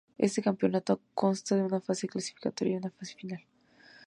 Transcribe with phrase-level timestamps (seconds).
[0.17, 3.45] Este campeonato consta de una fase clasificatoria y una fase final.